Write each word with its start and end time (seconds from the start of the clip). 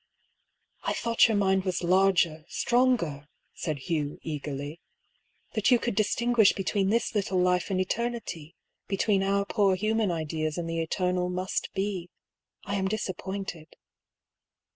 "I 0.81 0.93
thought 0.93 1.27
your 1.27 1.37
mind 1.37 1.63
was 1.63 1.83
larger, 1.83 2.43
stronger," 2.47 3.27
said 3.53 3.77
Hugh, 3.83 4.17
eagerly. 4.23 4.81
"That 5.53 5.69
you 5.69 5.77
could 5.77 5.93
distinguish 5.93 6.53
between 6.53 6.89
this 6.89 7.13
little 7.13 7.37
life 7.39 7.69
and 7.69 7.79
eternity; 7.79 8.55
between 8.87 9.21
our 9.21 9.45
poor 9.45 9.75
human 9.75 10.09
ideas 10.09 10.57
and 10.57 10.67
the 10.67 10.81
Eternal 10.81 11.29
Must 11.29 11.69
Be. 11.75 12.09
I 12.63 12.77
am 12.77 12.87
disappointed." 12.87 13.75